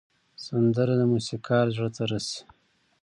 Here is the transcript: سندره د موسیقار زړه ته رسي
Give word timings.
سندره 0.45 0.93
د 0.99 1.03
موسیقار 1.13 1.65
زړه 1.75 1.89
ته 1.95 2.03
رسي 2.11 2.39